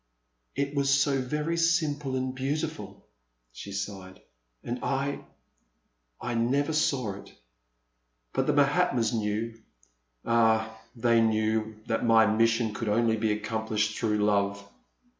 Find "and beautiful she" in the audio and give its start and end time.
2.15-3.71